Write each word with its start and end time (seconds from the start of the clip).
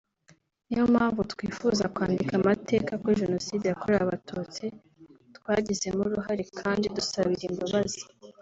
niyo 0.67 0.83
mpamvu 0.93 1.21
twifuza 1.31 1.83
kwandika 1.93 2.33
amateka 2.39 2.91
kuri 3.01 3.19
Jenoside 3.23 3.63
yakorewe 3.67 4.01
abatutsi 4.03 4.63
twagizemo 5.37 6.01
uruhare 6.07 6.43
kandi 6.59 6.85
dusabira 6.95 7.43
imbabazi 7.51 8.01